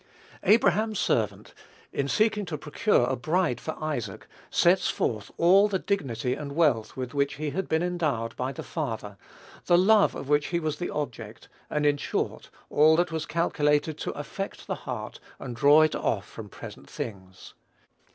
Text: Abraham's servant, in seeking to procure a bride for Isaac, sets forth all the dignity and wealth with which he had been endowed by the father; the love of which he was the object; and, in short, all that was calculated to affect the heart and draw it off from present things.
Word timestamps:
Abraham's 0.41 0.97
servant, 0.97 1.53
in 1.93 2.07
seeking 2.07 2.43
to 2.45 2.57
procure 2.57 3.03
a 3.03 3.15
bride 3.15 3.61
for 3.61 3.77
Isaac, 3.79 4.25
sets 4.49 4.89
forth 4.89 5.29
all 5.37 5.67
the 5.67 5.77
dignity 5.77 6.33
and 6.33 6.53
wealth 6.53 6.97
with 6.97 7.13
which 7.13 7.35
he 7.35 7.51
had 7.51 7.69
been 7.69 7.83
endowed 7.83 8.35
by 8.35 8.51
the 8.51 8.63
father; 8.63 9.15
the 9.67 9.77
love 9.77 10.15
of 10.15 10.27
which 10.27 10.47
he 10.47 10.59
was 10.59 10.77
the 10.77 10.89
object; 10.89 11.49
and, 11.69 11.85
in 11.85 11.97
short, 11.97 12.49
all 12.71 12.95
that 12.95 13.11
was 13.11 13.27
calculated 13.27 13.99
to 13.99 14.11
affect 14.13 14.65
the 14.65 14.73
heart 14.89 15.19
and 15.37 15.55
draw 15.55 15.83
it 15.83 15.93
off 15.93 16.27
from 16.27 16.49
present 16.49 16.89
things. 16.89 17.53